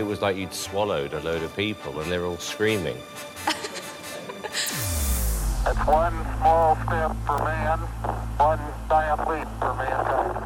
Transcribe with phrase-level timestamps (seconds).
[0.00, 2.96] it was like you'd swallowed a load of people and they're all screaming.
[5.66, 7.78] It's one small step for man,
[8.38, 10.36] one giant leap for mankind.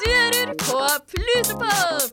[0.00, 0.78] Du hører på
[1.10, 2.12] Plutopop!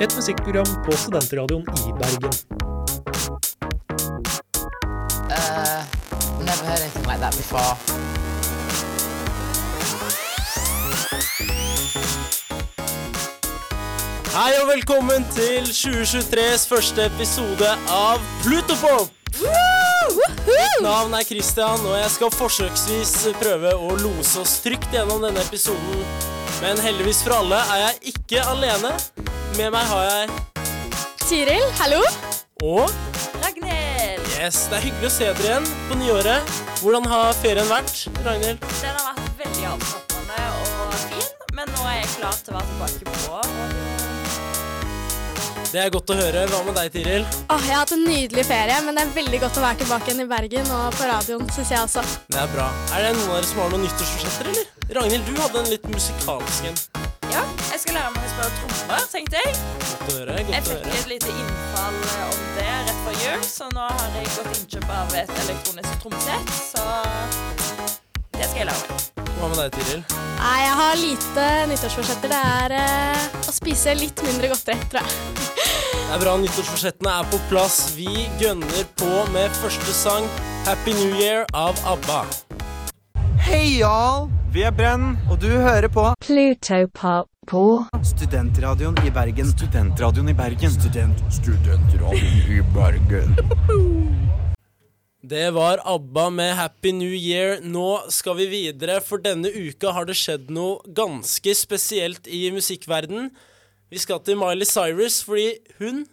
[0.00, 2.57] Et musikkprogram på studentradioen i Bergen.
[7.58, 7.98] Like.
[14.38, 19.10] Hei og velkommen til 2023s første episode av Plutopop!
[20.46, 25.42] Mitt navn er Christian, og jeg skal forsøksvis prøve å lose oss trygt gjennom denne
[25.42, 26.06] episoden.
[26.62, 28.94] Men heldigvis for alle er jeg ikke alene.
[29.58, 30.38] Med meg har jeg
[31.26, 32.04] Tiril, hallo.
[32.62, 33.07] Og
[34.38, 36.52] yes, det er hyggelig å se dere igjen på nyåret.
[36.82, 38.62] Hvordan har ferien vært, Ragnhild?
[38.62, 42.92] den har vært veldig avslappende og fin, men nå er jeg klar til å være
[42.98, 43.88] tilbake på.
[45.68, 46.46] Det er godt å høre.
[46.48, 47.26] Hva med deg, Tiril?
[47.52, 50.08] Åh, jeg har hatt en nydelig ferie, men det er veldig godt å være tilbake
[50.08, 52.06] igjen i Bergen og på radioen, syns jeg også.
[52.32, 52.70] Det er bra.
[52.96, 54.72] Er det noen av dere som har noen nyttårsforsetter, eller?
[54.96, 57.07] Ragnhild, du hadde en litt musikalsk en.
[57.78, 59.50] Jeg skal lære meg å spille trommer, tenkte jeg.
[59.78, 60.32] Godt å høre.
[60.38, 64.32] Jeg Godt fikk et lite innfall om det rett før jul, så nå har jeg
[64.32, 66.86] gått innkjøp av et elektronisk trommesett, så
[68.34, 69.22] det skal jeg lære meg.
[69.36, 70.02] Hva med deg, Tiril?
[70.40, 72.34] Nei, jeg har lite nyttårsforsetter.
[72.34, 75.46] Det er eh, å spise litt mindre godteri, tror jeg.
[75.94, 77.80] Det er bra nyttårsforsettene er på plass.
[77.94, 80.26] Vi gønner på med første sang,
[80.66, 82.20] 'Happy New Year' av ABBA.
[83.46, 84.32] Hei, y'all!
[84.50, 89.48] Vi er Brenn, og du hører på Plutopop på Studentradioen i Bergen.
[89.48, 90.70] Studentradioen i Bergen.
[90.70, 93.36] Student, studentradioen i Bergen.
[95.22, 97.60] Det var ABBA med 'Happy New Year'.
[97.60, 103.30] Nå skal vi videre, for denne uka har det skjedd noe ganske spesielt i musikkverden.
[103.90, 106.06] Vi skal til Miley Cyrus, fordi hun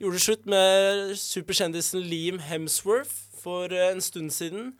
[0.00, 4.74] gjorde slutt med superkjendisen Liam Hemsworth for eh, en stund siden.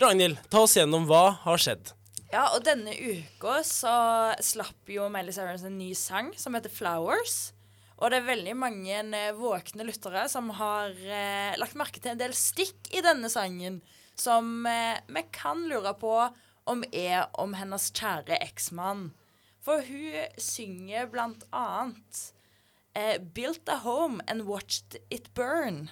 [0.00, 1.94] Ragnhild, ta oss gjennom hva har skjedd.
[2.30, 3.92] Ja, og denne uka så
[4.44, 7.50] slapp jo Miley Cyrus en ny sang som heter 'Flowers'.
[7.98, 12.22] Og det er veldig mange eh, våkne lyttere som har eh, lagt merke til en
[12.22, 13.82] del stikk i denne sangen
[14.14, 16.14] som eh, vi kan lure på
[16.70, 19.10] om er om hennes kjære eksmann.
[19.60, 22.30] For hun synger blant annet
[22.94, 25.90] eh, 'Built a home and watched it burn'.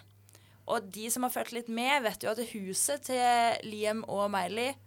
[0.70, 4.78] Og de som har fulgt litt med, vet jo at huset til Liam og Miley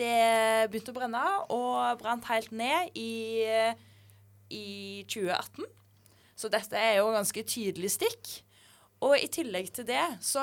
[0.00, 1.22] det begynte å brenne,
[1.52, 3.44] og brant helt ned i,
[4.50, 4.66] i
[5.06, 5.68] 2018.
[6.40, 8.30] Så dette er jo ganske tydelig stikk.
[9.04, 10.42] Og i tillegg til det så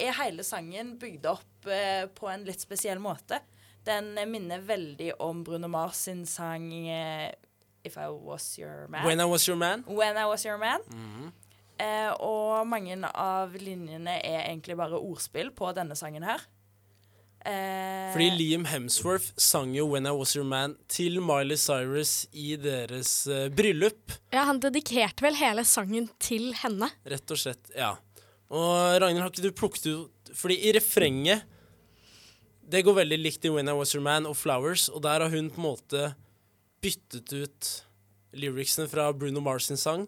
[0.00, 3.40] er hele sangen bygd opp eh, på en litt spesiell måte.
[3.88, 7.32] Den minner veldig om Bruno Mars sin sang eh,
[7.84, 9.04] 'If I Was Your Man'.
[9.06, 9.84] When I Was Your Man.
[9.86, 10.80] When I Was Your Man.
[11.78, 16.40] eh, og mange av linjene er egentlig bare ordspill på denne sangen her.
[17.48, 22.56] Eh, Fordi Liam Hemsworth sang jo 'When I Was Your Man' til Miley Cyrus i
[22.56, 24.12] deres eh, bryllup.
[24.32, 26.90] Ja, Han dedikerte vel hele sangen til henne.
[27.06, 27.96] Rett og slett, ja.
[28.50, 31.42] Og Ragnhild, har ikke du plukket ut Fordi i refrenget
[32.64, 35.28] Det går veldig likt i 'When I Was Your Man' og 'Flowers', og der har
[35.30, 36.14] hun på en måte
[36.82, 37.82] byttet ut
[38.34, 40.06] lyricsene fra Bruno Mars sin sang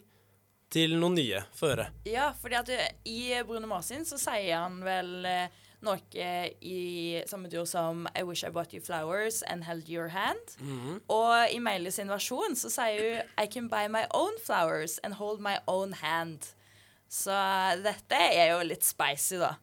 [0.71, 1.41] til noen nye.
[1.57, 1.89] Få høre.
[2.07, 2.77] Ja, fordi at du,
[3.11, 5.49] i Bruno Mars sin så sier han vel eh,
[5.82, 5.98] noe
[6.60, 10.56] i samme dur som I wish I bought you flowers and held your hand.
[11.08, 15.41] Og i Meiles versjon så sier hun I can buy my own flowers and hold
[15.41, 16.52] my own hand.
[17.10, 17.34] Så
[17.82, 19.56] dette er jo litt spicy, da.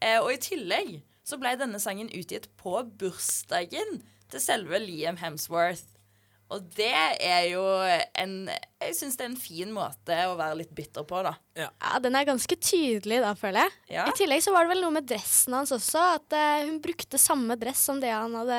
[0.00, 4.00] Eh, og i tillegg så ble denne sangen utgitt på bursdagen
[4.30, 5.84] til selve Liam Hemsworth.
[6.50, 7.62] Og det er jo
[8.18, 11.34] en Jeg syns det er en fin måte å være litt bitter på, da.
[11.58, 11.70] Ja,
[12.02, 13.76] Den er ganske tydelig da, føler jeg.
[13.98, 14.08] Ja.
[14.10, 16.02] I tillegg så var det vel noe med dressen hans også.
[16.16, 18.58] At uh, hun brukte samme dress som det han hadde,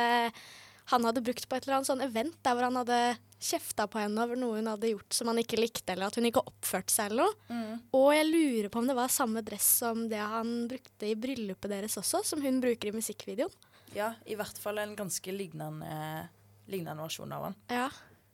[0.93, 3.01] han hadde brukt på et eller annet sånn event der hvor han hadde
[3.41, 6.27] kjefta på henne over noe hun hadde gjort som han ikke likte, eller at hun
[6.29, 7.77] ikke oppførte seg eller noe.
[7.97, 11.73] Og jeg lurer på om det var samme dress som det han brukte i bryllupet
[11.73, 13.55] deres også, som hun bruker i musikkvideoen.
[13.97, 16.29] Ja, i hvert fall en ganske lignende,
[16.71, 17.57] lignende versjon av han.
[17.71, 17.89] Ja.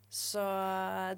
[0.08, 0.44] Så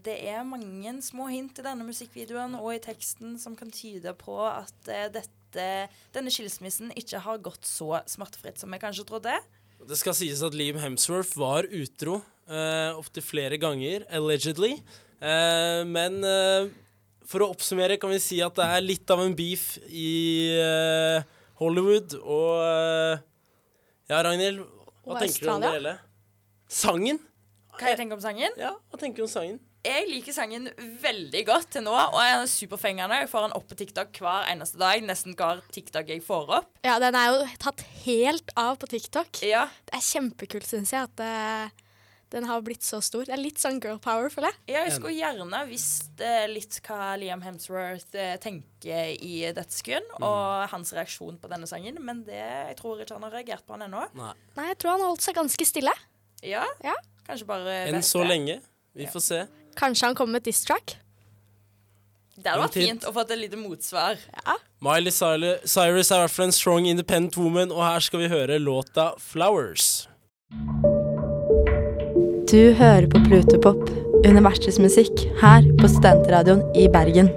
[0.04, 4.40] det er mange små hint i denne musikkvideoen og i teksten som kan tyde på
[4.48, 5.68] at eh, dette,
[6.16, 9.36] denne skilsmissen ikke har gått så smertefritt som jeg kanskje trodde.
[9.90, 12.18] Det skal sies at Liam Hemsworth var utro
[12.50, 14.74] uh, opptil flere ganger, allegedly.
[15.22, 16.68] Eh, men eh,
[17.30, 21.22] for å oppsummere kan vi si at det er litt av en beef i eh,
[21.62, 23.26] Hollywood og eh,
[24.10, 24.64] Ja, Ragnhild,
[25.06, 25.76] hva Og tenker du om det Australia.
[25.78, 25.98] hele?
[26.70, 27.18] Sangen?
[27.80, 28.54] Hva jeg tenker om sangen?
[28.60, 29.58] Ja, hva tenker du om sangen?
[29.88, 30.68] Jeg liker sangen
[31.02, 33.22] veldig godt til nå, og jeg er superfengende.
[33.24, 35.02] Jeg får den opp på TikTok hver eneste dag.
[35.08, 36.74] Nesten hver TikTok jeg får opp.
[36.86, 39.40] Ja, den er jo tatt helt av på TikTok.
[39.48, 41.88] Ja, Det er kjempekult, syns jeg, at uh,
[42.36, 43.24] den har blitt så stor.
[43.26, 44.76] Det er litt sånn girl power, føler jeg.
[44.76, 50.68] Jeg skulle gjerne visst uh, litt hva Liam Hemsworth uh, tenker i dette sekund, og
[50.76, 53.88] hans reaksjon på denne sangen, men det, jeg tror ikke han har reagert på den
[53.88, 54.06] ennå.
[54.20, 54.36] Nei.
[54.60, 55.96] Nei, jeg tror han har holdt seg ganske stille.
[56.44, 56.96] Ja, Ja.
[57.28, 58.60] kanskje bare Enn så lenge.
[58.96, 59.46] Vi får se.
[59.76, 60.98] Kanskje han kommer med diss track?
[62.40, 63.04] Det hadde vært Fint.
[63.04, 64.18] å få et lite motsvar.
[64.82, 68.28] Miley Cyrus Cyrus er i hvert fall en strong independent woman, og her skal vi
[68.30, 70.08] høre låta 'Flowers'.
[72.50, 73.90] Du hører på Plutopop,
[74.26, 77.28] universets musikk, her på Studentradioen i Bergen.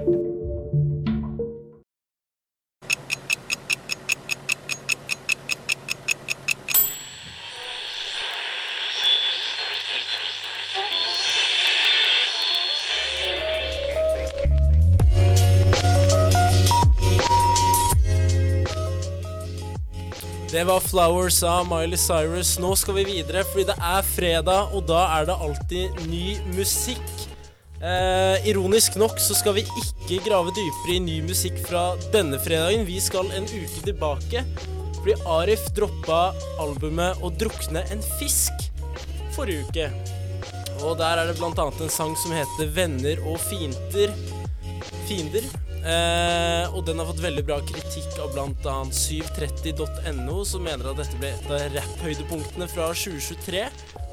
[20.93, 22.59] 'Flowers' av Miley Cyrus.
[22.61, 27.07] Nå skal vi videre, fordi det er fredag, og da er det alltid ny musikk.
[27.81, 32.85] Eh, ironisk nok så skal vi ikke grave dypere i ny musikk fra denne fredagen.
[32.85, 34.45] Vi skal en uke tilbake,
[34.99, 36.21] fordi Arif droppa
[36.61, 38.69] albumet 'Å drukne en fisk'
[39.33, 39.89] forrige uke.
[40.83, 44.13] Og der er det annet en sang som heter 'Venner og fiender'.
[45.09, 45.72] Fiender.
[45.83, 48.75] Eh, og den har fått veldig bra kritikk av bl.a.
[48.87, 53.65] 730.no, som mener at dette ble et av rapphøydepunktene fra 2023.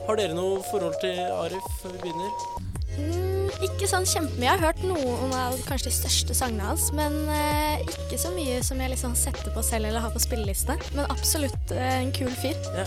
[0.08, 2.68] Har dere noe forhold til Arif før vi begynner?
[2.98, 4.48] Mm, ikke sånn kjempemye.
[4.48, 8.58] Jeg har hørt noen av kanskje de største sangene hans, men eh, ikke så mye
[8.66, 10.90] som jeg liksom setter på selv eller har på spillelistene.
[10.96, 12.58] Men absolutt eh, en kul fyr.
[12.74, 12.86] Ja,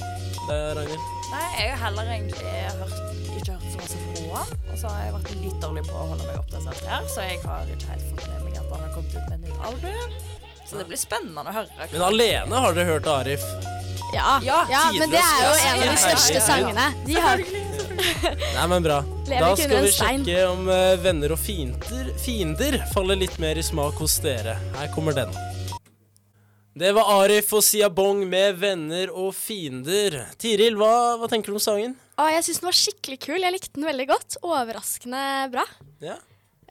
[0.49, 1.11] det er Ragnhild.
[1.31, 2.99] Nei, jeg har heller egentlig hørt,
[3.31, 4.55] ikke hørt så masse på han.
[4.73, 7.39] Og så har jeg vært litt dårlig på å holde meg oppdatert her, så jeg
[7.47, 10.17] har ikke helt fått med meg han har kommet ut med en ny album.
[10.69, 11.87] Så det blir spennende å høre.
[11.91, 13.43] Men alene har dere hørt Arif.
[14.13, 16.87] Ja, Ja, men det er jo en av de største sangene.
[17.07, 17.41] De har
[18.57, 18.99] Nei, men bra.
[19.29, 23.97] Da skal vi sjekke om eh, venner og fiender, fiender faller litt mer i smak
[24.01, 24.55] hos dere.
[24.77, 25.33] Her kommer den.
[26.73, 30.23] Det var Arif og Sia Bong med 'Venner og fiender'.
[30.41, 31.93] Tiril, hva, hva tenker du om sangen?
[32.17, 33.37] Å, jeg syns den var skikkelig kul.
[33.41, 34.37] Jeg likte den veldig godt.
[34.41, 35.65] Overraskende bra.
[36.01, 36.17] Ja,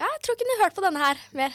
[0.00, 1.54] Ja, jeg tror ikke du hørte på denne her mer.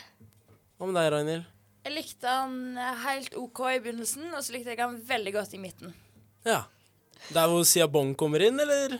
[0.77, 1.45] Hva med deg, Ragnhild?
[1.87, 2.57] Jeg likte han
[3.05, 5.93] helt OK i begynnelsen, og så likte jeg han veldig godt i midten.
[6.45, 6.65] Ja.
[7.33, 8.99] Der hvor Siabong kommer inn, eller?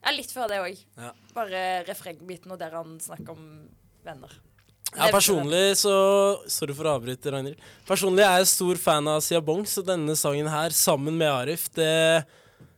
[0.00, 0.78] Ja, litt før det òg.
[0.96, 1.10] Ja.
[1.36, 3.50] Bare refrengbiten og der han snakker om
[4.06, 4.32] venner.
[4.90, 5.92] Ja, personlig så
[6.50, 7.60] Sorry for å avbryte, Ragnhild.
[7.86, 12.24] Personlig er jeg stor fan av Siabong, så denne sangen her, sammen med Arif, det,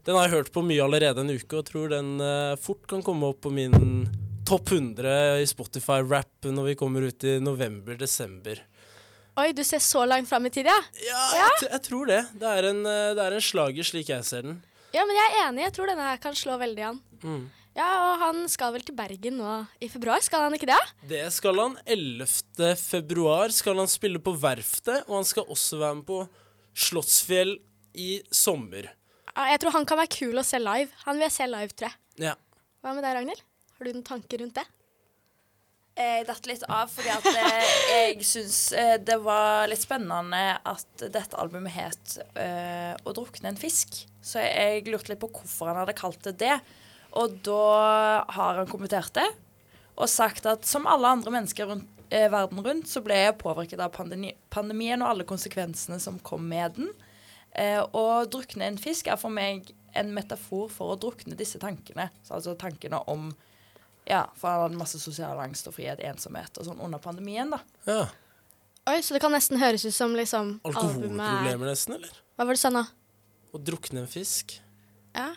[0.04, 3.04] den har jeg hørt på mye allerede en uke, og tror den uh, fort kan
[3.06, 4.04] komme opp på min
[4.52, 8.58] topp 100 i Spotify-rap når vi kommer ut i november-desember.
[9.40, 10.74] Oi, du ser så langt fram i tid, ja?
[11.06, 12.18] Ja, jeg, jeg tror det.
[12.36, 14.58] Det er, en, eh, det er en slager slik jeg ser den.
[14.92, 15.62] Ja, men jeg er enig.
[15.64, 16.98] Jeg tror denne her kan slå veldig an.
[17.22, 17.46] Mm.
[17.78, 20.76] Ja, og han skal vel til Bergen nå i februar, skal han ikke det?
[21.08, 22.74] Det skal han 11.
[22.76, 26.18] februar skal han spille på Verftet, og han skal også være med på
[26.76, 27.54] Slottsfjell
[27.96, 28.90] i sommer.
[29.32, 30.92] Ja, Jeg tror han kan være kul å se live.
[31.06, 31.98] Han vil jeg se live, tror jeg.
[32.28, 32.36] Ja.
[32.84, 33.46] Hva med deg, Ragnhild?
[33.82, 34.62] Har du noen tanker rundt det?
[35.98, 41.02] Jeg datt litt av fordi at eh, jeg syns eh, det var litt spennende at
[41.02, 44.04] dette albumet het uh, 'Å drukne en fisk'.
[44.22, 46.60] Så jeg lurte litt på hvorfor han hadde kalt det det.
[47.18, 47.66] Og da
[48.30, 49.26] har han kommentert det
[49.98, 53.82] og sagt at som alle andre mennesker rundt, eh, verden rundt, så ble jeg påvirket
[53.82, 56.94] av pandemi pandemien og alle konsekvensene som kom med den.
[57.50, 62.12] Eh, å drukne en fisk er for meg en metafor for å drukne disse tankene.
[62.22, 63.32] Så altså tankene om
[64.08, 67.62] ja, for han hadde masse sosial angst og frihet, ensomhet og sånn under pandemien, da.
[67.88, 68.02] ja.
[68.90, 72.16] Oi, Så det kan nesten høres ut som liksom er Alkoholproblemer nesten, eller?
[72.34, 72.80] Hva var det du sa nå?
[73.54, 74.56] Å drukne en fisk.
[75.14, 75.28] Ja.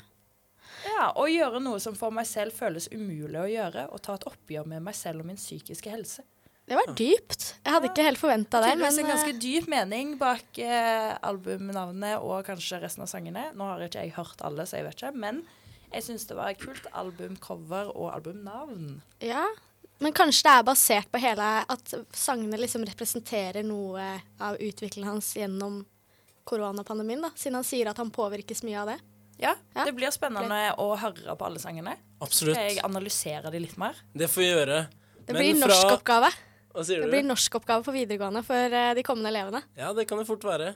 [0.86, 4.25] Ja, Og gjøre noe som for meg selv føles umulig å gjøre, og ta et
[4.31, 6.25] oppgjør med meg selv og min psykiske helse.
[6.65, 7.43] Det var dypt.
[7.62, 8.72] Jeg hadde ikke helt forventa det.
[8.74, 13.51] Tydeligvis Men en ganske eh, dyp mening bak eh, albumnavnet og kanskje resten av sangene.
[13.53, 15.43] Nå har ikke jeg hørt alle, så jeg vet ikke, men
[15.94, 19.01] jeg syns det var et kult albumcover og albumnavn.
[19.22, 19.46] ja.
[20.04, 24.04] Men kanskje det er basert på hele At sangene liksom representerer noe
[24.44, 25.86] av utviklingen hans gjennom
[26.44, 27.30] koronapandemien, da.
[27.36, 28.98] Siden han sier at han påvirkes mye av det.
[29.39, 29.86] Ja, Ja.
[29.86, 31.96] det blir spennende å høre på alle sangene.
[32.22, 32.56] Absolutt.
[32.56, 33.96] Skal jeg analysere de litt mer?
[34.13, 34.88] Det får vi gjøre.
[35.25, 36.30] Det Men blir fra- norskoppgave.
[36.75, 37.12] Hva sier Det du?
[37.12, 39.63] blir norskoppgave på videregående for eh, de kommende elevene.
[39.77, 40.75] Ja, det kan det fort være.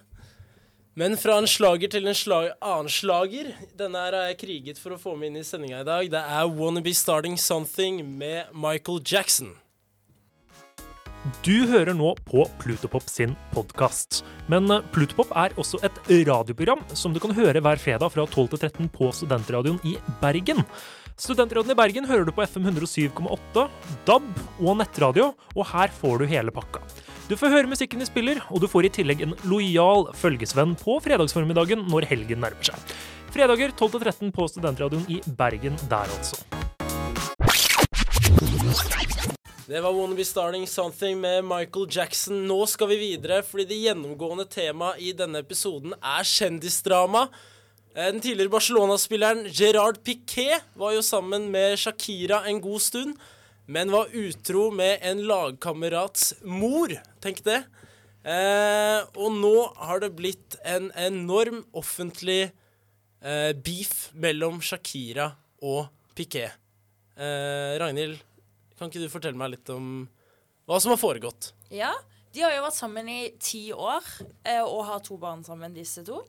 [0.99, 3.53] Men fra en slager til en slag, annen slager.
[3.79, 6.09] Denne her har jeg kriget for å få med inn i sendinga i dag.
[6.11, 9.55] Det er 'Wanna Be Starting Something' med Michael Jackson.
[11.41, 14.25] Du hører nå på Plutopop sin podkast.
[14.49, 18.49] Men eh, Plutopop er også et radioprogram som du kan høre hver fredag fra 12
[18.49, 20.65] til 13 på Studentradioen i Bergen.
[21.15, 23.69] Studentradioen i Bergen hører du på FM 107,8,
[24.05, 24.27] DAB
[24.59, 26.83] og nettradio, og her får du hele pakka.
[27.29, 30.95] Du får høre musikken de spiller, og du får i tillegg en lojal følgesvenn på
[31.05, 32.95] fredagsformiddagen når helgen nærmer seg.
[33.29, 36.41] Fredager 12-13 på Studentradioen i Bergen der, altså.
[39.69, 42.47] Det var 'Wanna Be Starting Something' med Michael Jackson.
[42.47, 47.29] Nå skal vi videre, fordi det gjennomgående temaet i denne episoden er kjendisdrama.
[47.95, 53.13] Eh, Den tidligere Barcelona-spilleren Gerard Piquet var jo sammen med Shakira en god stund,
[53.69, 56.95] men var utro med en lagkamerats mor.
[57.21, 57.59] Tenk det.
[58.25, 62.49] Eh, og nå har det blitt en enorm offentlig
[63.21, 65.29] eh, beef mellom Shakira
[65.61, 65.85] og
[66.17, 66.57] Piquet.
[67.13, 68.17] Eh, Ragnhild,
[68.79, 70.07] kan ikke du fortelle meg litt om
[70.69, 71.51] hva som har foregått?
[71.69, 71.93] Ja,
[72.33, 74.05] de har jo vært sammen i ti år
[74.49, 76.23] eh, og har to barn sammen, disse to.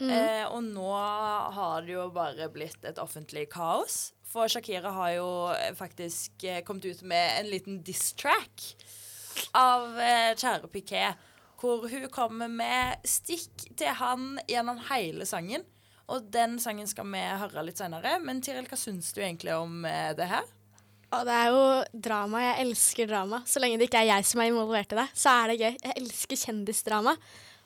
[0.00, 4.14] Eh, og nå har det jo bare blitt et offentlig kaos.
[4.30, 8.68] For Shakira har jo eh, faktisk eh, kommet ut med en liten diss-track
[9.58, 11.08] av eh, kjære Piqué.
[11.60, 15.66] Hvor hun kommer med stikk til han gjennom hele sangen.
[16.10, 18.14] Og den sangen skal vi høre litt senere.
[18.22, 19.84] Men Tiril, hva syns du egentlig om
[20.16, 20.46] det her?
[21.10, 22.40] Og det er jo drama.
[22.46, 23.42] Jeg elsker drama.
[23.46, 25.76] Så lenge det ikke er jeg som er involvert i det, så er det gøy.
[25.84, 27.14] Jeg elsker kjendisdrama.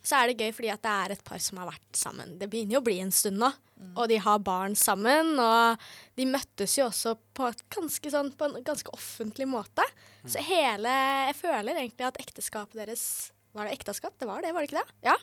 [0.04, 2.34] Så er det gøy fordi at det er et par som har vært sammen.
[2.40, 3.50] Det begynner jo å bli en stund nå.
[3.98, 5.34] Og de har barn sammen.
[5.40, 5.84] Og
[6.18, 9.84] de møttes jo også på, ganske, sånn, på en ganske offentlig måte.
[10.24, 10.92] Så hele
[11.28, 13.04] Jeg føler egentlig at ekteskapet deres
[13.52, 14.14] Var det ekteskap?
[14.18, 14.96] Det var det, var det ikke det?
[15.08, 15.18] Ja.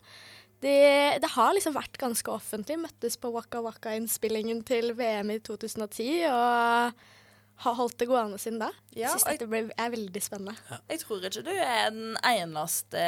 [0.61, 2.77] Det, det har liksom vært ganske offentlig.
[2.83, 7.01] Møttes på Waka Waka-innspillingen til VM i 2010 og
[7.61, 8.71] har holdt det gående siden da.
[8.97, 10.55] Ja, Syns jeg- dette ble, er veldig spennende.
[10.89, 13.03] Jeg tror ikke du er den eneste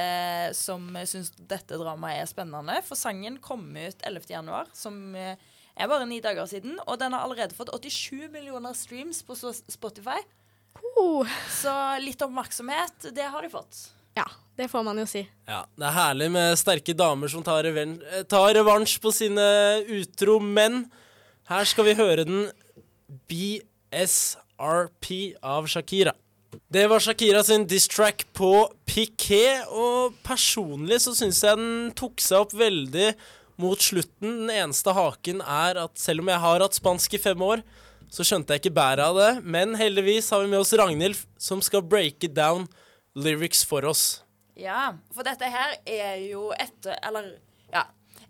[0.56, 2.78] som syns dette dramaet er spennende.
[2.86, 4.30] For sangen kom ut 11.
[4.30, 5.36] januar, som eh,
[5.76, 6.78] er bare ni dager siden.
[6.88, 10.20] Og den har allerede fått 87 millioner streams på Spotify.
[10.98, 11.26] Oh.
[11.50, 13.90] Så litt oppmerksomhet, det har de fått.
[14.16, 14.26] Ja,
[14.58, 15.24] det får man jo si.
[15.48, 19.48] Ja, Det er herlig med sterke damer som tar, reven eh, tar revansj på sine
[19.90, 20.84] utro menn.
[21.50, 22.52] Her skal vi høre den
[24.58, 26.14] BSRP av Shakira.
[26.70, 32.46] Det var Shakira sin diss-track på Piqué, og personlig så syns jeg den tok seg
[32.46, 33.14] opp veldig
[33.58, 34.46] mot slutten.
[34.46, 37.64] Den eneste haken er at selv om jeg har hatt spansk i fem år,
[38.14, 39.32] så skjønte jeg ikke bæret av det.
[39.44, 42.68] Men heldigvis har vi med oss Ragnhild, som skal breake down
[43.18, 44.22] lyrics for oss.
[44.54, 47.34] Ja, for dette her er jo etter Eller.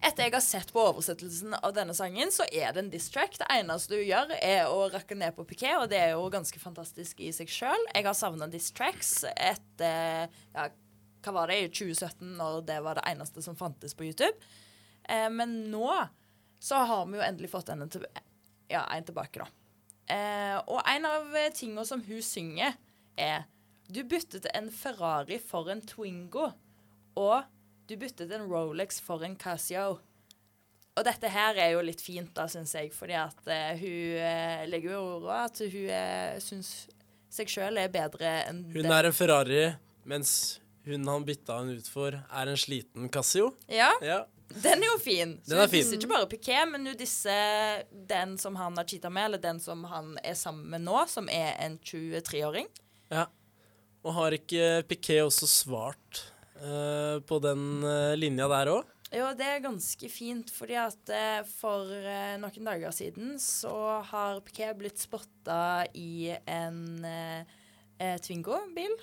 [0.04, 3.38] Etter jeg har sett på oversettelsen av denne sangen, så er det en diss-track.
[3.40, 6.60] Det eneste du gjør, er å rakke ned på Piquet, og det er jo ganske
[6.60, 7.88] fantastisk i seg sjøl.
[7.94, 10.68] Jeg har savna diss-tracks etter ja,
[11.24, 14.52] hva var det, i 2017, når det var det eneste som fantes på YouTube.
[15.08, 15.88] Eh, men nå
[16.64, 18.04] så har vi jo endelig fått en, til,
[18.72, 19.48] ja, en tilbake, da.
[20.12, 22.76] Eh, og en av tingene som hun synger,
[23.16, 23.48] er
[23.94, 26.50] Du byttet en Ferrari for en Twingo,
[27.20, 27.44] og
[27.90, 30.00] du byttet en Rolex for en Casio.
[30.94, 34.66] Og dette her er jo litt fint, da, syns jeg, fordi at uh, hun uh,
[34.70, 36.74] legger jo ordet at hun uh, syns
[37.34, 39.64] seg sjøl er bedre enn Hun er en Ferrari,
[40.06, 43.56] mens hun han bytta henne ut for, er en sliten Casio.
[43.72, 44.20] Ja, Ja.
[44.54, 45.40] den er jo fin.
[45.42, 48.86] Så Den er hun disser ikke bare Piqué, men hun disser den som han har
[48.86, 52.70] cheata med, eller den som han er sammen med nå, som er en 23-åring.
[53.10, 53.26] ja.
[54.04, 56.26] Og har ikke Piqué også svart
[56.64, 58.92] eh, på den uh, linja der òg?
[59.14, 61.86] Jo, det er ganske fint, fordi at eh, for
[62.42, 67.06] noen dager siden så har Piquet blitt spotta i en
[68.26, 68.96] Twingo-bil.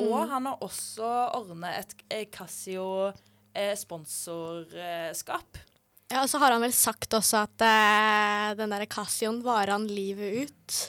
[0.00, 3.10] Og han har også ordna et eh, Casio
[3.52, 5.60] eh, sponsorskap.
[6.08, 10.48] Ja, og så har han vel sagt også at den der Casioen varer han livet
[10.48, 10.80] ut.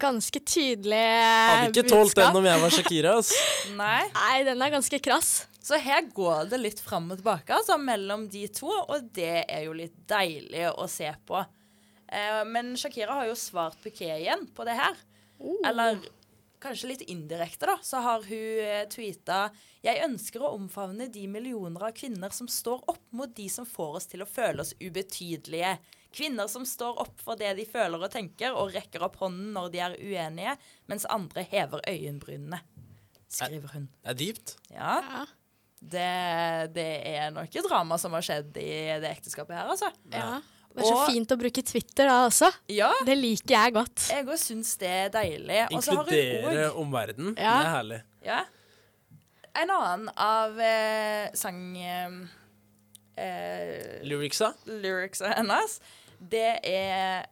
[0.00, 3.16] Ganske tydelig eh, Hadde ikke tålt den om jeg var Shakira.
[3.20, 3.32] ass.
[3.82, 4.00] Nei.
[4.16, 5.32] Nei, den er ganske krass.
[5.64, 9.64] Så her går det litt fram og tilbake altså, mellom de to, og det er
[9.64, 11.40] jo litt deilig å se på.
[12.08, 14.98] Eh, men Shakira har jo svart Piqué igjen på det her.
[15.64, 16.02] Eller
[16.64, 19.48] kanskje litt indirekte, da, så har hun eh, tweeta
[19.84, 23.98] Jeg ønsker å omfavne de millioner av kvinner som står opp mot de som får
[24.00, 25.74] oss til å føle oss ubetydelige.
[26.14, 29.70] Kvinner som står opp for det de føler og tenker, og rekker opp hånden når
[29.74, 30.56] de er uenige,
[30.90, 32.60] mens andre hever øyenbrynene.
[33.34, 33.88] Skriver hun.
[34.04, 34.56] Det er dypt.
[34.70, 34.92] Ja.
[35.02, 35.24] Ja.
[35.84, 36.10] det,
[36.76, 38.70] det er noe drama som har skjedd i
[39.02, 39.90] det ekteskapet her, altså.
[40.12, 40.38] Ja.
[40.74, 42.48] Det er så Og- fint å bruke Twitter da også.
[42.72, 42.88] Ja.
[43.06, 44.06] Det liker jeg godt.
[44.10, 45.60] Jeg òg syns det er deilig.
[45.70, 47.36] Og så har hun Inkludere omverdenen.
[47.38, 47.52] Ja.
[47.58, 48.00] Det er herlig.
[48.26, 48.40] Ja.
[49.54, 51.60] En annen av eh, sang...
[51.78, 52.16] Eh,
[53.22, 54.52] eh, Lyricsa?
[54.66, 55.78] lyricsa hennes,
[56.30, 57.26] det er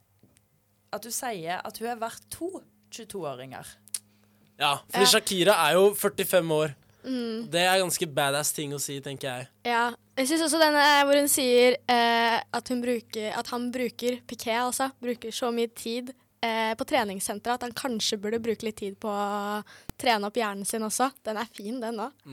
[0.93, 2.51] at du sier at hun er verdt to
[2.93, 3.67] 22-åringer.
[4.61, 6.75] Ja, for Shakira er jo 45 år.
[7.03, 7.49] Mm.
[7.51, 9.47] Det er ganske badass ting å si, tenker jeg.
[9.73, 9.85] Ja.
[10.13, 14.61] Jeg syns også denne hvor hun sier eh, at, hun bruker, at han bruker Piquet,
[14.61, 16.13] altså, bruker så mye tid
[16.45, 19.63] eh, på treningssenteret at han kanskje burde bruke litt tid på å
[19.97, 21.09] trene opp hjernen sin også.
[21.25, 22.29] Den er fin, den òg.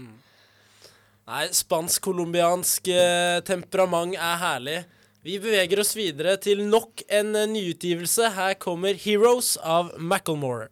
[1.29, 4.79] Nei, spansk-colombiansk eh, temperament er herlig.
[5.19, 8.29] Vi beveger oss videre til nok en nyutgivelse.
[8.37, 10.69] Her kommer 'Heroes' av Macclemore.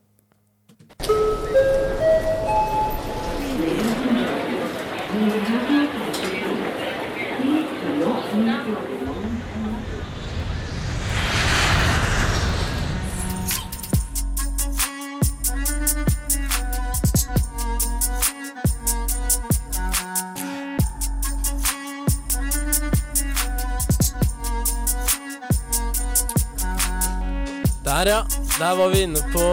[27.97, 28.21] Der, ja.
[28.59, 29.43] Der var vi inne på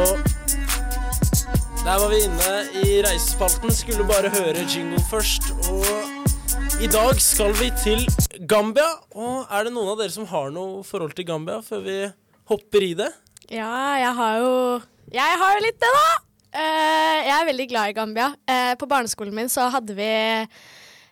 [1.80, 3.72] Der var vi inne i reisespalten.
[3.72, 5.48] Skulle bare høre jingle først.
[5.72, 5.86] Og
[6.84, 8.04] i dag skal vi til
[8.44, 8.90] Gambia.
[9.16, 11.96] Og er det noen av dere som har noe forhold til Gambia, før vi
[12.52, 13.08] hopper i det?
[13.48, 13.70] Ja,
[14.02, 14.52] jeg har jo
[15.14, 16.04] Jeg har jo litt det, da!
[16.52, 18.28] Uh, jeg er veldig glad i Gambia.
[18.44, 20.12] Uh, på barneskolen min så hadde vi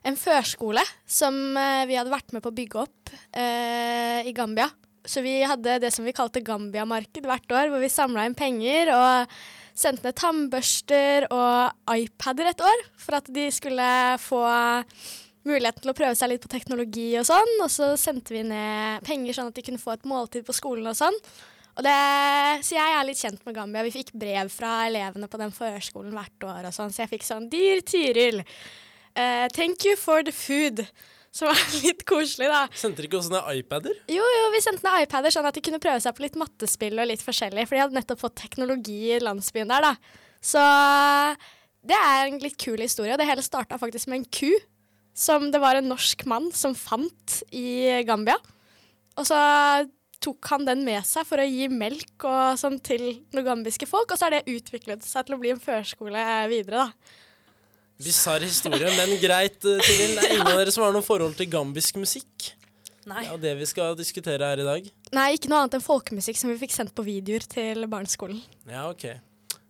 [0.04, 4.68] en førskole som uh, vi hadde vært med på å bygge opp i Gambia.
[5.04, 8.92] Så vi hadde det som vi kalte Gambia-marked hvert år, hvor vi samla inn penger
[8.94, 9.36] og
[9.74, 13.88] sendte ned tannbørster og iPader et år for at de skulle
[14.22, 14.42] få
[15.48, 17.54] muligheten til å prøve seg litt på teknologi og sånn.
[17.64, 20.86] Og så sendte vi ned penger sånn at de kunne få et måltid på skolen
[20.90, 21.18] og sånn.
[21.72, 21.96] Og det,
[22.66, 23.84] så jeg er litt kjent med Gambia.
[23.86, 26.68] Vi fikk brev fra elevene på den førskolen hvert år.
[26.68, 28.42] og sånn, Så jeg fikk sånn Dear Tiril,
[29.16, 30.86] uh, thank you for the food.
[31.32, 32.66] Som var litt koselig, da.
[32.76, 33.96] Sendte dere ikke også ned iPader?
[34.12, 37.00] Jo, jo, vi sendte ned iPader sånn at de kunne prøve seg på litt mattespill
[37.00, 37.64] og litt forskjellig.
[37.68, 40.20] For de hadde nettopp fått teknologi i landsbyen der, da.
[40.42, 40.60] Så
[41.88, 43.14] det er en litt kul historie.
[43.14, 44.52] Og Det hele starta faktisk med en ku
[45.16, 48.38] som det var en norsk mann som fant i Gambia.
[49.20, 49.40] Og så
[50.22, 54.12] tok han den med seg for å gi melk og sånn til noen gambiske folk,
[54.12, 57.18] og så har det utviklet seg til å bli en førskole videre, da.
[58.02, 60.16] Bisarr historie, men greit, eh, Tiril.
[60.16, 62.52] Det er ingen av dere som har noe forhold til gambisk musikk?
[63.06, 63.22] Nei.
[63.22, 64.88] Det er jo det vi skal diskutere her i dag.
[65.12, 68.40] Nei, ikke noe annet enn folkemusikk som vi fikk sendt på videoer til barneskolen.
[68.70, 69.08] Ja, ok.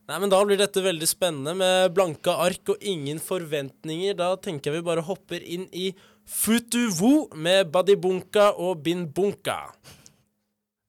[0.08, 4.16] Nei, men Da blir dette veldig spennende med blanke ark og ingen forventninger.
[4.18, 5.94] Da tenker jeg vi bare hopper inn i
[6.28, 9.72] Futuvu med Badibunka og Binbunka.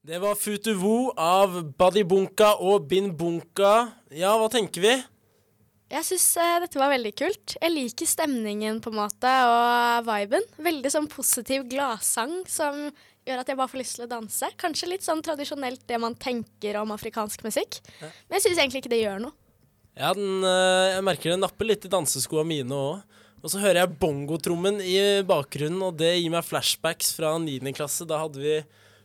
[0.03, 3.93] Det var Futuvu av Badibunka og Binbunka.
[4.11, 4.95] Ja, hva tenker vi?
[5.93, 7.55] Jeg syns eh, dette var veldig kult.
[7.59, 10.45] Jeg liker stemningen på en måte og viben.
[10.65, 12.87] Veldig sånn positiv gladsang som
[13.23, 14.49] gjør at jeg bare får lyst til å danse.
[14.59, 17.77] Kanskje litt sånn tradisjonelt det man tenker om afrikansk musikk.
[18.01, 19.37] Men jeg syns egentlig ikke det gjør noe.
[19.93, 23.19] Ja, den, eh, jeg merker det napper litt i danseskoa mine òg.
[23.43, 27.73] Og så hører jeg bongotrommen i bakgrunnen, og det gir meg flashbacks fra 9.
[27.75, 28.07] klasse.
[28.07, 28.61] Da hadde vi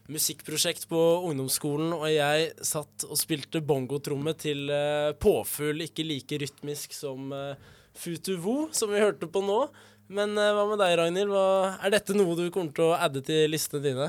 [0.08, 6.96] musikkprosjekt på ungdomsskolen, og jeg satt og spilte bongotromme til uh, påfugl, ikke like rytmisk
[6.96, 7.58] som uh,
[7.98, 9.60] Futuvo, som vi hørte på nå.
[10.08, 11.34] Men uh, hva med deg, Ragnhild?
[11.34, 14.08] Hva, er dette noe du kommer til å adde til listene dine?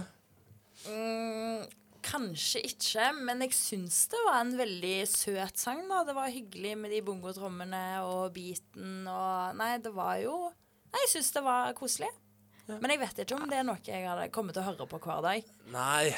[0.87, 1.67] Mm,
[2.05, 5.83] kanskje ikke, men jeg syns det var en veldig søt sang.
[5.91, 6.05] da.
[6.07, 10.39] Det var hyggelig med de bongotrommene og beaten og Nei, det var jo
[10.89, 12.09] Nei, jeg syns det var koselig.
[12.77, 14.99] Men jeg vet ikke om det er noe jeg hadde kommet til å høre på
[15.01, 15.49] hver dag.
[15.73, 16.11] Nei.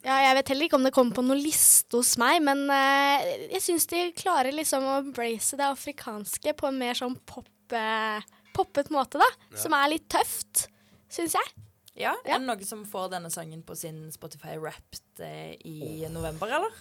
[0.00, 3.24] Ja, jeg vet heller ikke om det kommer på noen liste hos meg, men uh,
[3.52, 8.30] jeg syns de klarer liksom å embrace det afrikanske på en mer sånn pop, uh,
[8.56, 9.28] poppet måte, da.
[9.60, 10.70] Som er litt tøft,
[11.12, 11.52] syns jeg.
[12.00, 16.48] Ja, Er det noen som får denne sangen på sin Spotify Wrapped uh, i november,
[16.48, 16.80] eller?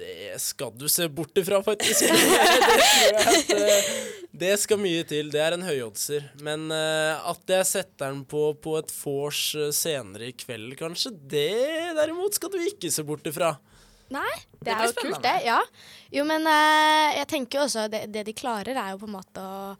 [0.00, 2.06] Det skal du se bort ifra, faktisk.
[2.10, 3.88] det at eh,
[4.40, 5.28] Det skal mye til.
[5.32, 6.30] Det er en høyoddser.
[6.46, 11.12] Men eh, at jeg setter den på på et vors eh, senere i kveld, kanskje,
[11.12, 13.52] det derimot skal du ikke se bort ifra.
[14.10, 15.34] Nei, det, Det er jo kult, det.
[15.46, 15.58] Ja.
[16.10, 19.44] Jo, men jeg tenker jo også det, det de klarer, er jo på en måte
[19.44, 19.74] å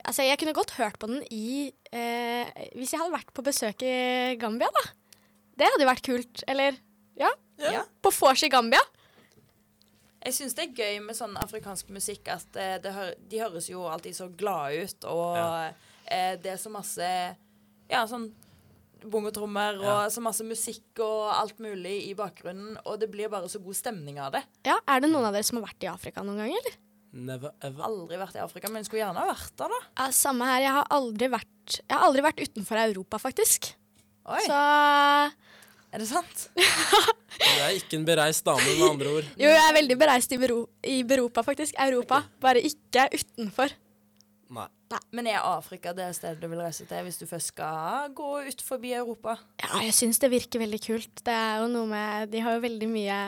[0.00, 3.82] Altså, jeg kunne godt hørt på den i eh, Hvis jeg hadde vært på besøk
[3.84, 4.84] i Gambia, da.
[5.60, 6.42] Det hadde jo vært kult.
[6.48, 6.78] Eller
[7.20, 7.28] ja,
[7.60, 7.82] Ja.
[8.00, 8.80] på vors i Gambia.
[10.20, 13.70] Jeg syns det er gøy med sånn afrikansk musikk at eh, det hø de høres
[13.70, 15.06] jo alltid så glade ut.
[15.08, 17.08] Og eh, det er så masse
[17.90, 18.28] Ja, sånn
[19.00, 23.56] bongotrommer og så masse musikk og alt mulig i bakgrunnen, og det blir bare så
[23.64, 24.42] god stemning av det.
[24.68, 26.76] Ja, Er det noen av dere som har vært i Afrika noen gang, eller?
[27.10, 27.82] Never ever.
[27.88, 29.78] Aldri vært i Afrika, men skulle gjerne ha vært der, da.
[29.98, 30.60] Ja, samme her.
[30.62, 33.72] Jeg har aldri vært, jeg har aldri vært utenfor Europa, faktisk.
[34.30, 34.60] Oi, Så
[35.90, 36.46] er det sant?
[37.40, 39.28] Du er ikke en bereist dame, med andre ord.
[39.38, 41.76] jo, jeg er veldig bereist i, Bero, i Europa, faktisk.
[41.80, 42.18] Europa.
[42.42, 43.72] Bare ikke utenfor.
[44.50, 44.66] Nei.
[45.14, 48.64] Men er Afrika det stedet du vil reise til hvis du først skal gå ut
[48.66, 49.36] forbi Europa?
[49.62, 51.22] Ja, jeg syns det virker veldig kult.
[51.22, 53.20] Det er jo noe med De har jo veldig mye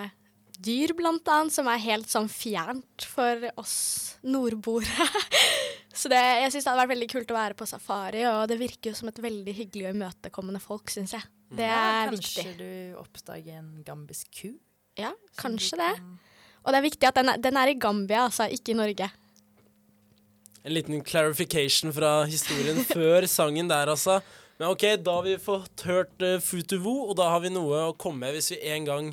[0.63, 3.77] dyr, blant annet, som er helt sånn fjernt for oss
[4.23, 5.07] nordboere.
[6.03, 8.59] Så det, jeg syns det hadde vært veldig kult å være på safari, og det
[8.61, 11.27] virker jo som et veldig hyggelig og imøtekommende folk, syns jeg.
[11.53, 12.59] Det Ja, er kanskje viktig.
[12.59, 14.55] du oppdager en gambisk ku?
[14.99, 15.97] Ja, kanskje det.
[15.99, 16.19] kan-
[16.65, 19.11] Og det er viktig at den er, den er i Gambia, altså, ikke i Norge.
[20.65, 24.21] En liten clarification fra historien før sangen der, altså.
[24.61, 27.97] Men OK, da har vi fått hørt uh, Futuvo, og da har vi noe å
[27.99, 29.09] komme med hvis vi en gang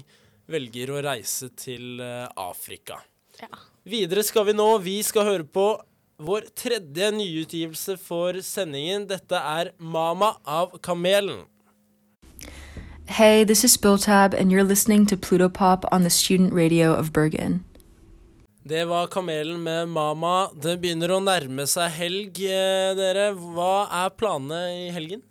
[0.50, 3.00] velger å reise til uh, Afrika.
[3.42, 3.50] Ja.
[3.90, 5.66] Videre skal vi nå Vi skal høre på
[6.20, 9.08] vår tredje nyutgivelse for sendingen.
[9.10, 11.46] Dette er Mama av Kamelen.
[13.10, 17.12] Hey, this is Spilltab, and you're listening to Pluto Pop on the student radio of
[17.12, 17.64] Bergen.
[18.64, 20.50] Det var Kamelen med Mama.
[20.54, 23.32] Det begynner å nærme seg helg, eh, dere.
[23.34, 25.24] Hva er planene i helgen?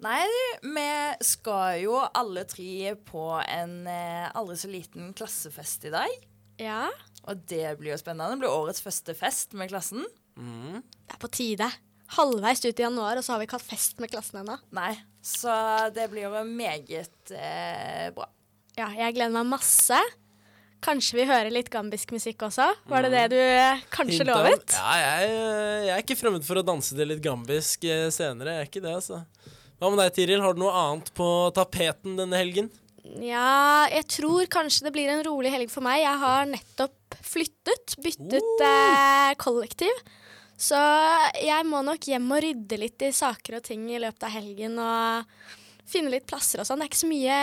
[0.00, 0.24] Nei,
[0.62, 0.86] vi
[1.26, 6.08] skal jo alle tre på en eh, aldri så liten klassefest i dag.
[6.58, 6.88] Ja,
[7.28, 8.30] Og det blir jo spennende.
[8.32, 10.06] Det blir årets første fest med klassen.
[10.38, 11.68] det er på tide.
[12.16, 14.56] Halvveis ut i januar, og så har vi ikke hatt fest med klassen ennå.
[14.76, 14.94] Nei,
[15.24, 15.52] så
[15.94, 18.30] det blir jo meget eh, bra.
[18.78, 19.98] Ja, jeg gleder meg masse.
[20.84, 22.68] Kanskje vi hører litt gambisk musikk også?
[22.86, 24.36] Var det det du eh, kanskje Hinta.
[24.38, 24.76] lovet?
[24.78, 25.30] Ja, jeg,
[25.88, 28.54] jeg er ikke fremmed for å danse til litt gambisk eh, senere.
[28.60, 29.24] Jeg er ikke det, altså.
[29.78, 30.42] Hva med deg, Tiril?
[30.42, 32.70] Har du noe annet på tapeten denne helgen?
[33.22, 36.02] Ja, jeg tror kanskje det blir en rolig helg for meg.
[36.04, 40.02] Jeg har nettopp flyttet, byttet eh, kollektiv.
[40.58, 40.78] Så
[41.38, 44.74] jeg må nok hjem og rydde litt i saker og ting i løpet av helgen
[44.82, 45.34] og
[45.88, 46.82] finne litt plasser og sånn.
[46.82, 47.36] Det er ikke så mye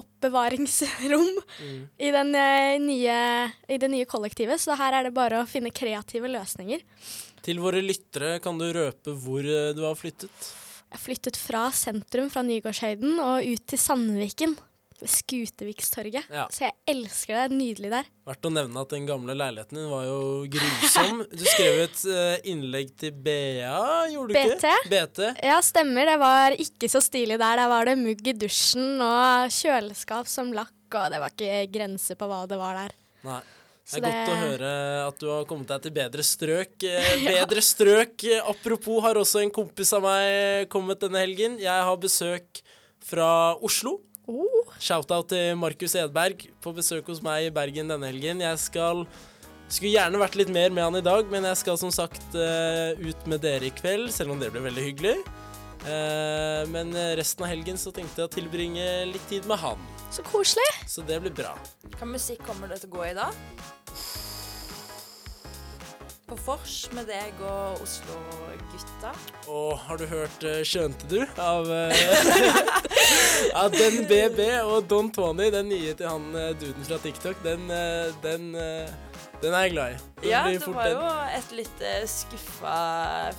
[0.00, 1.30] oppbevaringsrom
[1.98, 3.18] i, den, eh, nye,
[3.68, 6.84] i det nye kollektivet, så her er det bare å finne kreative løsninger.
[7.44, 10.50] Til våre lyttere, kan du røpe hvor eh, du har flyttet?
[10.90, 14.56] Jeg har flyttet fra sentrum, fra Nygårdshøyden, og ut til Sandviken.
[15.08, 16.26] Skutevikstorget.
[16.32, 16.46] Ja.
[16.52, 17.40] Så jeg elsker det.
[17.40, 18.08] Det er Nydelig der.
[18.30, 20.18] Verdt å nevne at den gamle leiligheten din var jo
[20.52, 21.22] grusom.
[21.40, 23.78] Du skrev et eh, innlegg til BA,
[24.12, 24.56] gjorde du BT?
[24.56, 24.74] ikke?
[24.90, 25.22] BT.
[25.50, 26.10] Ja, stemmer.
[26.12, 27.62] Det var ikke så stilig der.
[27.62, 32.18] Der var det mugg i dusjen og kjøleskap som lakk, og det var ikke grenser
[32.20, 32.94] på hva det var der.
[33.28, 33.40] Nei.
[33.90, 34.72] Det er er godt å høre
[35.08, 36.76] at du har kommet deg til bedre strøk.
[36.90, 38.22] Eh, bedre strøk.
[38.46, 41.56] Apropos har også en kompis av meg kommet denne helgen.
[41.62, 42.62] Jeg har besøk
[43.04, 43.98] fra Oslo.
[44.30, 44.70] Oh.
[44.78, 48.42] Shout-out til Markus Edberg på besøk hos meg i Bergen denne helgen.
[48.44, 49.02] Jeg skal
[49.70, 52.94] skulle gjerne vært litt mer med han i dag, men jeg skal som sagt uh,
[52.94, 55.16] ut med dere i kveld, selv om det blir veldig hyggelig.
[55.82, 59.82] Uh, men resten av helgen så tenkte jeg å tilbringe litt tid med han.
[60.14, 60.68] Så koselig.
[60.90, 61.56] Så det blir bra.
[61.98, 63.30] Hva musikk kommer det til å gå i da?
[66.30, 69.10] På vors med deg og Oslo-gutta.
[69.50, 71.24] Og har du hørt eh, Skjønte du?
[71.42, 71.66] Av,
[73.58, 77.66] uh, Den BB og Don Tony, den nye til han eh, duden fra TikTok, den,
[78.22, 80.09] den, den er jeg glad i.
[80.22, 81.00] Ja, det var jo
[81.38, 82.74] et litt eh, skuffa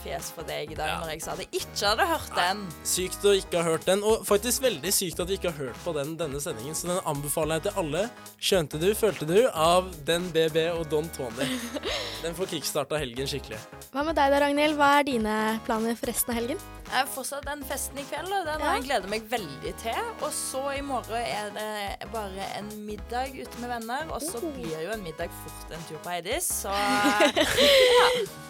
[0.01, 0.99] fjes for deg i dag Ja.
[1.03, 2.63] når jeg sa det ikke hadde hørt den.
[2.83, 5.79] Sykt å ikke ha hørt den, og faktisk veldig sykt at vi ikke har hørt
[5.85, 8.03] på den denne sendingen, så den anbefaler jeg til alle.
[8.41, 11.47] Skjønte du, følte du, av Den BB og Don Tony.
[12.21, 13.57] Den får kickstarta helgen skikkelig.
[13.91, 14.75] Hva med deg da, Ragnhild?
[14.77, 16.59] Hva er dine planer for resten av helgen?
[16.91, 18.73] Jeg har fortsatt den festen i kveld, og den Ja.
[18.75, 20.01] jeg gleder meg veldig til.
[20.21, 24.51] Og så i morgen er det bare en middag ute med venner, og så Oh.
[24.53, 26.70] blir jo en middag fort en tur på Heidis, så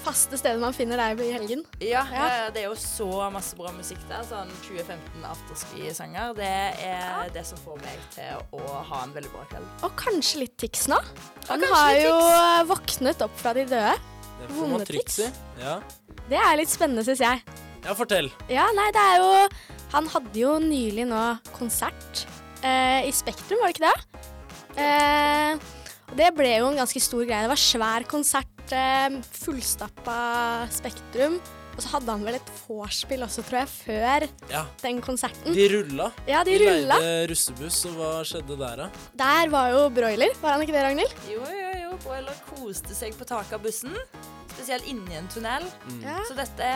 [0.00, 1.60] Faste stedet man finner deg i helgen.
[1.84, 2.26] Ja, Ja.
[2.26, 4.22] eh, det er jo så masse bra musikk der.
[4.24, 6.32] Sånn 2015 afterski-sanger.
[6.38, 6.48] Det
[6.86, 9.66] er det som får meg til å ha en veldig bra kveld.
[9.84, 10.96] Og kanskje litt Tix nå.
[11.50, 12.68] Han har jo Tix.
[12.72, 13.92] våknet opp fra de døde.
[14.56, 15.18] Vonde Tix.
[15.60, 15.80] Ja.
[16.30, 17.42] Det er litt spennende, syns jeg.
[17.84, 18.30] ja, fortell.
[18.48, 19.48] Ja, nei, det er jo
[19.92, 21.20] Han hadde jo nylig nå
[21.52, 22.24] konsert
[22.62, 24.30] eh, i Spektrum, var det ikke det?
[24.78, 25.56] Eh,
[26.16, 27.44] det ble jo en ganske stor greie.
[27.46, 31.40] Det var svær konsert, eh, fullstappa Spektrum.
[31.70, 34.64] Og så hadde han vel et vorspiel også, tror jeg, før Ja.
[34.82, 35.54] den konserten.
[35.54, 36.10] De rulla.
[36.28, 36.98] Ja, de rulla.
[36.98, 38.90] leide russebuss, og hva skjedde der, da?
[39.16, 41.14] Der var jo Broiler, var han ikke det, Ragnhild?
[41.30, 41.96] Jo, jo, jo.
[42.04, 43.94] Broiler koste seg på taket av bussen.
[44.52, 45.64] Spesielt inni en tunnel.
[46.02, 46.18] Ja.
[46.28, 46.68] Så dette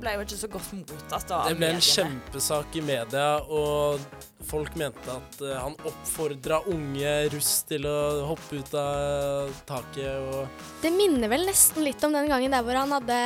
[0.00, 1.92] ble jo ikke så godt mottatt av Det ble en mediene.
[1.96, 4.00] kjempesak i media, og
[4.46, 7.96] folk mente at uh, han oppfordra unge russ til å
[8.28, 12.78] hoppe ut av taket og Det minner vel nesten litt om den gangen der hvor
[12.78, 13.16] han hadde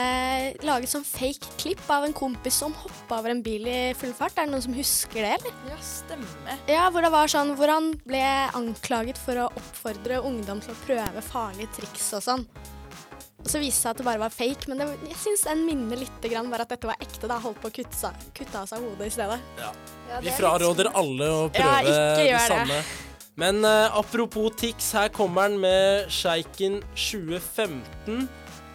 [0.65, 4.39] laget sånn fake klipp av en kompis som hoppa over en bil i full fart.
[4.41, 5.61] Er det noen som husker det, eller?
[5.69, 6.65] Ja, stemmer.
[6.71, 8.25] Ja, hvor det var sånn hvor han ble
[8.57, 12.47] anklaget for å oppfordre ungdom til å prøve farlige triks og sånn.
[13.40, 15.62] Og så viste det seg at det bare var fake, men det, jeg syns den
[15.64, 17.29] minner litt grann bare at dette var ekte.
[17.31, 19.38] da Holdt på å kutte, seg- kutte av seg hodet i stedet.
[19.59, 19.70] Ja.
[20.11, 22.81] Ja, Vi er litt fraråder alle å prøve ja, det samme.
[22.81, 22.83] det.
[23.40, 28.26] Men uh, apropos Tix, her kommer den med Sjeiken 2015.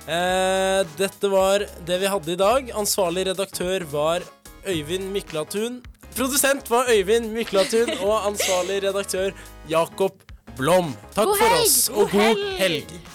[0.05, 2.71] Eh, dette var det vi hadde i dag.
[2.77, 4.25] Ansvarlig redaktør var
[4.65, 5.81] Øyvind Myklatun.
[6.15, 9.33] Produsent var Øyvind Myklatun, og ansvarlig redaktør
[9.69, 10.21] Jakob
[10.57, 10.93] Blom.
[11.13, 12.61] Takk God for oss, God og god helg!
[12.61, 13.14] helg.